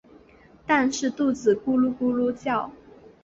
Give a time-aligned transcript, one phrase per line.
[0.65, 2.71] 但是肚子咕噜咕噜叫